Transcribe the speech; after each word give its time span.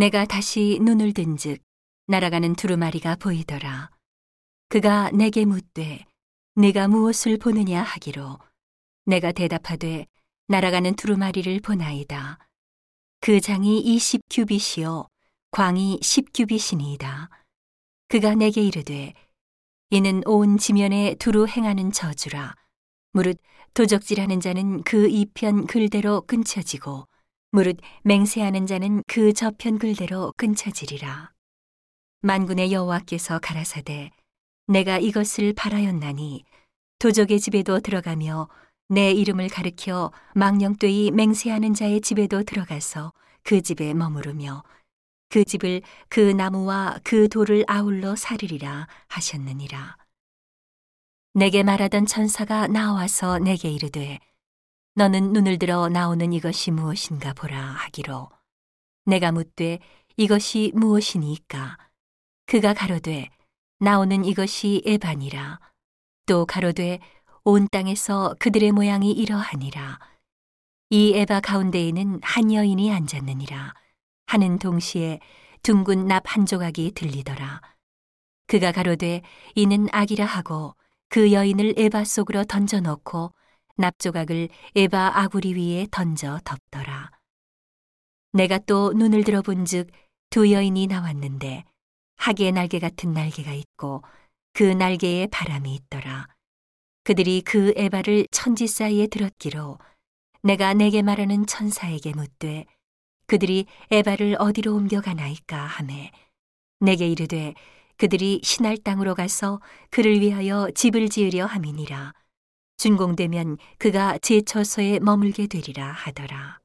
내가 0.00 0.24
다시 0.24 0.78
눈을 0.80 1.12
든즉 1.12 1.62
날아가는 2.06 2.54
두루마리가 2.54 3.16
보이더라. 3.16 3.90
그가 4.70 5.10
내게 5.10 5.44
묻되 5.44 6.06
네가 6.54 6.88
무엇을 6.88 7.36
보느냐 7.36 7.82
하기로 7.82 8.38
내가 9.04 9.32
대답하되 9.32 10.06
날아가는 10.48 10.96
두루마리를 10.96 11.60
보나이다. 11.60 12.38
그 13.20 13.42
장이 13.42 13.84
20규빗이요 13.84 15.06
광이 15.50 16.00
10규빗이니이다. 16.00 17.28
그가 18.08 18.34
내게 18.34 18.62
이르되 18.62 19.12
이는 19.90 20.22
온 20.24 20.56
지면에 20.56 21.14
두루 21.16 21.46
행하는 21.46 21.92
저주라. 21.92 22.54
무릇 23.12 23.38
도적질하는 23.74 24.40
자는 24.40 24.82
그 24.82 25.10
이편 25.10 25.66
글대로 25.66 26.22
끊쳐지고 26.22 27.06
무릇 27.52 27.78
맹세하는 28.04 28.66
자는 28.66 29.02
그 29.08 29.32
저편 29.32 29.78
글대로 29.78 30.32
끊쳐지리라. 30.36 31.32
만군의 32.22 32.70
여호와께서 32.72 33.40
가라사대 33.40 34.10
내가 34.68 34.98
이것을 34.98 35.52
바라였나니 35.54 36.44
도적의 37.00 37.40
집에도 37.40 37.80
들어가며 37.80 38.48
내 38.88 39.10
이름을 39.10 39.48
가르켜 39.48 40.12
망령되이 40.34 41.10
맹세하는 41.10 41.74
자의 41.74 42.00
집에도 42.00 42.44
들어가서 42.44 43.12
그 43.42 43.62
집에 43.62 43.94
머무르며 43.94 44.62
그 45.28 45.44
집을 45.44 45.82
그 46.08 46.20
나무와 46.20 46.98
그 47.02 47.28
돌을 47.28 47.64
아울러 47.66 48.14
사르리라 48.14 48.86
하셨느니라. 49.08 49.96
내게 51.34 51.64
말하던 51.64 52.06
천사가 52.06 52.68
나와서 52.68 53.38
내게 53.38 53.70
이르되 53.70 54.20
너는 54.94 55.32
눈을 55.32 55.58
들어 55.58 55.88
나오는 55.88 56.32
이것이 56.32 56.70
무엇인가 56.70 57.32
보라 57.32 57.58
하기로 57.58 58.28
내가 59.06 59.32
묻되 59.32 59.78
이것이 60.16 60.72
무엇이니까? 60.74 61.78
그가 62.46 62.74
가로되 62.74 63.30
나오는 63.78 64.24
이것이 64.24 64.82
에반이라. 64.84 65.60
또 66.26 66.44
가로되 66.44 66.98
온 67.44 67.68
땅에서 67.70 68.34
그들의 68.38 68.72
모양이 68.72 69.12
이러하니라. 69.12 69.98
이 70.90 71.14
에바 71.14 71.40
가운데에는 71.40 72.20
한 72.22 72.52
여인이 72.52 72.92
앉았느니라. 72.92 73.72
하는 74.26 74.58
동시에 74.58 75.20
둥근 75.62 76.06
납 76.06 76.24
한 76.26 76.46
조각이 76.46 76.92
들리더라. 76.92 77.60
그가 78.48 78.72
가로되 78.72 79.22
이는 79.54 79.86
악이라 79.92 80.24
하고 80.24 80.74
그 81.08 81.32
여인을 81.32 81.74
에바 81.78 82.04
속으로 82.04 82.44
던져 82.44 82.80
넣고 82.80 83.32
납조각을 83.80 84.48
에바 84.76 85.12
아구리 85.14 85.54
위에 85.54 85.86
던져 85.90 86.38
덮더라. 86.44 87.10
내가 88.32 88.58
또 88.58 88.92
눈을 88.92 89.24
들어본즉 89.24 89.90
두 90.30 90.52
여인이 90.52 90.86
나왔는데 90.86 91.64
하계 92.16 92.50
날개 92.50 92.78
같은 92.78 93.12
날개가 93.12 93.52
있고 93.52 94.02
그 94.52 94.62
날개에 94.62 95.26
바람이 95.28 95.74
있더라. 95.74 96.28
그들이 97.02 97.40
그 97.40 97.72
에바를 97.76 98.26
천지 98.30 98.66
사이에 98.66 99.06
들었기로 99.06 99.78
내가 100.42 100.74
내게 100.74 101.02
말하는 101.02 101.46
천사에게 101.46 102.12
묻되 102.12 102.66
그들이 103.26 103.66
에바를 103.90 104.36
어디로 104.38 104.74
옮겨가나이까 104.74 105.56
하매 105.58 106.10
내게 106.80 107.08
이르되 107.08 107.54
그들이 107.96 108.40
신할 108.42 108.76
땅으로 108.76 109.14
가서 109.14 109.60
그를 109.90 110.20
위하여 110.20 110.70
집을 110.74 111.08
지으려 111.08 111.46
함이니라. 111.46 112.14
준공되면 112.80 113.58
그가 113.76 114.16
제 114.22 114.40
처소에 114.40 115.00
머물게 115.00 115.48
되리라 115.48 115.92
하더라. 115.92 116.59